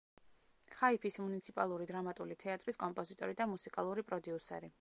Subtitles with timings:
[0.77, 4.77] ხაიფის მუნიციპალური დრამატული თეატრის კომპოზიტორი და მუსიკალური პროდიუსერი.